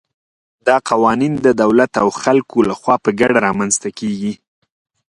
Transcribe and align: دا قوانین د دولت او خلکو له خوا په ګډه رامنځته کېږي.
دا 0.67 0.75
قوانین 0.89 1.33
د 1.45 1.47
دولت 1.61 1.91
او 2.01 2.07
خلکو 2.21 2.57
له 2.69 2.73
خوا 2.79 2.95
په 3.03 3.09
ګډه 3.19 3.39
رامنځته 3.47 3.89
کېږي. 3.99 4.33